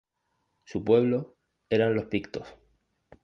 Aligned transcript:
Su 0.63 0.83
pueblo 0.83 1.35
eran 1.69 1.93
los 1.93 2.05
pictos. 2.05 2.47